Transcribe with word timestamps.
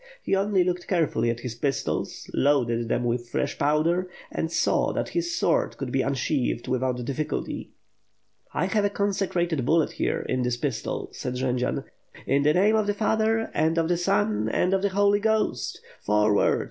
He 0.23 0.35
only 0.35 0.63
looked 0.63 0.87
carefully 0.87 1.29
at 1.29 1.41
his 1.41 1.53
pistols, 1.53 2.27
loaded 2.33 2.89
them 2.89 3.03
with 3.03 3.29
fresh 3.29 3.59
powder, 3.59 4.09
and 4.31 4.51
saw 4.51 4.91
that 4.93 5.09
his 5.09 5.37
sword 5.37 5.77
could 5.77 5.91
be 5.91 6.01
unsheathed 6.01 6.67
without 6.67 6.97
difl&culty. 6.97 7.69
"'I 8.51 8.65
have 8.65 8.83
a 8.83 8.89
consecrated 8.89 9.63
bullet 9.63 9.91
here, 9.91 10.25
in 10.27 10.41
this 10.41 10.57
pistol," 10.57 11.09
said 11.11 11.35
Jendzian. 11.35 11.83
"In 12.25 12.41
the 12.41 12.55
name 12.55 12.75
of 12.75 12.87
the 12.87 12.95
Father, 12.95 13.51
and 13.53 13.77
of 13.77 13.89
the 13.89 13.97
Son, 13.97 14.49
and 14.49 14.73
of 14.73 14.81
the 14.81 14.89
Holy 14.89 15.19
Ghost! 15.19 15.79
Forward! 16.01 16.59